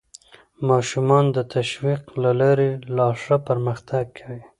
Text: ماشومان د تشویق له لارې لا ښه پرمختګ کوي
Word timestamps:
ماشومان 0.69 1.25
د 1.35 1.37
تشویق 1.55 2.01
له 2.23 2.31
لارې 2.41 2.71
لا 2.95 3.07
ښه 3.21 3.35
پرمختګ 3.47 4.05
کوي 4.19 4.41